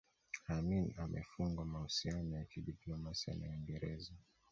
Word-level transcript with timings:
Amin 0.55 0.93
amefungwa 0.97 1.65
mahusiano 1.65 2.35
ya 2.37 2.45
kidiplomasia 2.45 3.33
na 3.35 3.47
Uingereza 3.49 4.13